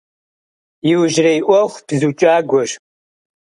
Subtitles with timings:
[0.91, 2.71] Иужьрей Iуэху бзу кIагуэщ.